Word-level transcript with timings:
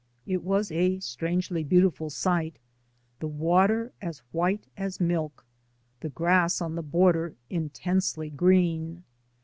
It 0.25 0.43
was 0.43 0.71
a 0.71 0.97
strangely 0.99 1.63
beautiful 1.63 2.09
sight— 2.09 2.55
the 3.19 3.27
water 3.27 3.91
as 4.01 4.23
white 4.31 4.65
as 4.75 4.99
milk, 4.99 5.45
the 5.99 6.09
grass 6.09 6.59
on 6.59 6.73
the 6.73 6.81
border 6.81 7.35
in 7.51 7.69
tensely 7.69 8.31
green. 8.31 9.03